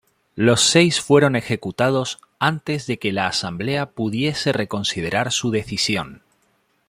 [0.33, 6.23] Los seis fueron ejecutados antes de que la asamblea pudiese reconsiderar su decisión.